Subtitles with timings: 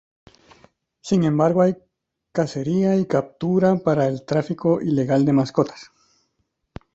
[1.03, 1.77] Sin embargo, hay
[2.31, 5.91] cacería y captura para el tráfico ilegal de mascotas.